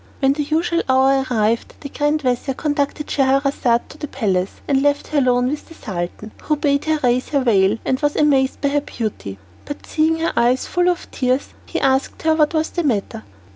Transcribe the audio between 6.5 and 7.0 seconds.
bade her